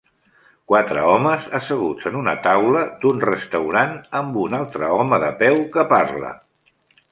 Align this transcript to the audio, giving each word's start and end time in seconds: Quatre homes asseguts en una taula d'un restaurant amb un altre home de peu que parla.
Quatre 0.69 1.03
homes 1.09 1.45
asseguts 1.59 2.07
en 2.11 2.17
una 2.21 2.33
taula 2.47 2.81
d'un 3.05 3.21
restaurant 3.27 3.95
amb 4.23 4.41
un 4.47 4.59
altre 4.63 4.93
home 4.97 5.23
de 5.27 5.33
peu 5.45 5.63
que 5.77 5.89
parla. 5.97 6.35